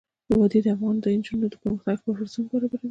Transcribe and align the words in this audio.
وادي 0.39 0.59
د 0.63 0.67
افغان 0.75 0.95
نجونو 1.19 1.45
د 1.49 1.55
پرمختګ 1.61 1.95
لپاره 1.97 2.17
فرصتونه 2.19 2.47
برابروي. 2.51 2.77